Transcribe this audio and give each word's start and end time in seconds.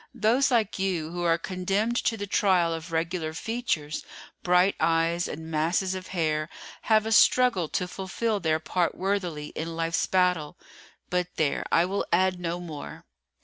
"Those 0.15 0.49
like 0.49 0.79
you 0.79 1.11
who 1.11 1.23
are 1.25 1.37
condemned 1.37 1.95
to 2.05 2.17
the 2.17 2.25
trial 2.25 2.73
of 2.73 2.91
regular 2.91 3.33
features, 3.35 4.03
bright 4.41 4.73
eyes, 4.79 5.27
and 5.27 5.51
masses 5.51 5.93
of 5.93 6.07
hair, 6.07 6.49
have 6.89 7.05
a 7.05 7.11
struggle 7.11 7.69
to 7.69 7.87
fulfil 7.87 8.39
their 8.39 8.57
part 8.59 8.95
worthily 8.95 9.49
in 9.55 9.75
life's 9.75 10.07
battle. 10.07 10.57
But 11.11 11.27
there, 11.35 11.67
I 11.71 11.85
will 11.85 12.07
add 12.11 12.39
no 12.39 12.59
more." 12.59 13.05